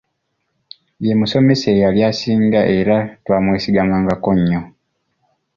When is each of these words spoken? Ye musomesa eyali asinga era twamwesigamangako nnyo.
Ye 1.05 1.13
musomesa 1.19 1.65
eyali 1.73 1.99
asinga 2.09 2.61
era 2.79 2.97
twamwesigamangako 3.23 4.29
nnyo. 4.37 4.61